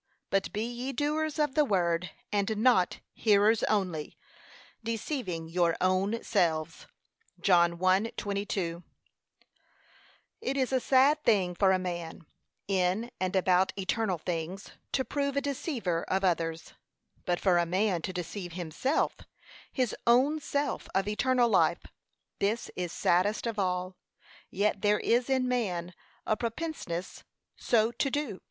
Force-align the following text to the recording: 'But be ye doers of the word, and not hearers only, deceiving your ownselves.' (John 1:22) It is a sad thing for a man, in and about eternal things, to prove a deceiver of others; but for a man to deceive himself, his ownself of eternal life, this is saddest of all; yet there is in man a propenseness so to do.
'But 0.31 0.51
be 0.51 0.63
ye 0.65 0.93
doers 0.93 1.37
of 1.37 1.53
the 1.53 1.63
word, 1.63 2.09
and 2.31 2.57
not 2.57 3.01
hearers 3.13 3.61
only, 3.65 4.17
deceiving 4.83 5.47
your 5.47 5.77
ownselves.' 5.79 6.87
(John 7.39 7.77
1:22) 7.77 8.81
It 10.41 10.57
is 10.57 10.73
a 10.73 10.79
sad 10.79 11.23
thing 11.23 11.53
for 11.53 11.71
a 11.71 11.77
man, 11.77 12.25
in 12.67 13.11
and 13.19 13.35
about 13.35 13.73
eternal 13.77 14.17
things, 14.17 14.71
to 14.93 15.05
prove 15.05 15.37
a 15.37 15.39
deceiver 15.41 16.03
of 16.05 16.23
others; 16.23 16.73
but 17.25 17.39
for 17.39 17.59
a 17.59 17.67
man 17.67 18.01
to 18.01 18.11
deceive 18.11 18.53
himself, 18.53 19.17
his 19.71 19.95
ownself 20.07 20.87
of 20.95 21.07
eternal 21.07 21.47
life, 21.47 21.83
this 22.39 22.71
is 22.75 22.91
saddest 22.91 23.45
of 23.45 23.59
all; 23.59 23.95
yet 24.49 24.81
there 24.81 24.99
is 24.99 25.29
in 25.29 25.47
man 25.47 25.93
a 26.25 26.35
propenseness 26.35 27.21
so 27.55 27.91
to 27.91 28.09
do. 28.09 28.39